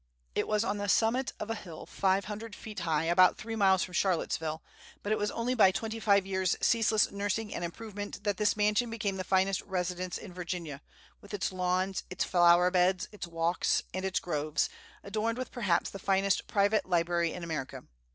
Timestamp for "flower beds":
12.23-13.09